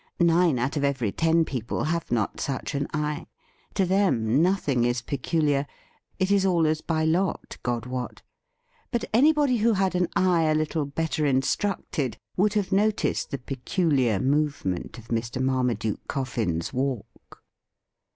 [0.19, 3.27] Nine out of every ten people have not such an eye.
[3.75, 5.67] To them nothing is peculiar—
[6.17, 8.23] it is all as by lot, God wot.
[8.89, 14.17] But anybody who had an eye a little better instructed would have noticed the peculiar
[14.19, 15.39] movement of Mr.
[15.39, 17.43] Marmaduke Coffin's walk.